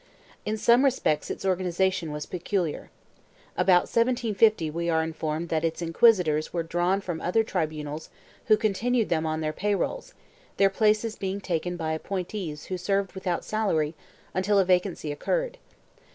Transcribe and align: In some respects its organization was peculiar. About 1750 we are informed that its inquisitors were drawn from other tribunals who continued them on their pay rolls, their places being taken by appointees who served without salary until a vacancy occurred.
In 0.47 0.57
some 0.57 0.83
respects 0.83 1.29
its 1.29 1.45
organization 1.45 2.11
was 2.11 2.25
peculiar. 2.25 2.89
About 3.55 3.83
1750 3.85 4.71
we 4.71 4.89
are 4.89 5.03
informed 5.03 5.49
that 5.49 5.63
its 5.63 5.79
inquisitors 5.79 6.51
were 6.51 6.63
drawn 6.63 7.01
from 7.01 7.21
other 7.21 7.43
tribunals 7.43 8.09
who 8.47 8.57
continued 8.57 9.09
them 9.09 9.27
on 9.27 9.41
their 9.41 9.53
pay 9.53 9.75
rolls, 9.75 10.15
their 10.57 10.71
places 10.71 11.15
being 11.15 11.39
taken 11.39 11.77
by 11.77 11.93
appointees 11.93 12.65
who 12.65 12.79
served 12.79 13.11
without 13.13 13.45
salary 13.45 13.93
until 14.33 14.57
a 14.57 14.65
vacancy 14.65 15.11
occurred. 15.11 15.59